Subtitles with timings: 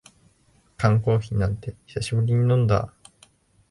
[0.77, 2.91] 缶コーヒーなんて久しぶりに飲んだ